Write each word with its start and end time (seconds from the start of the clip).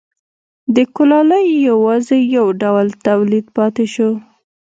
د 0.75 0.77
کولالۍ 0.95 1.47
یوازې 1.69 2.17
یو 2.37 2.45
ډول 2.61 2.87
تولید 3.07 3.45
پاتې 3.57 3.85
شو. 3.93 4.11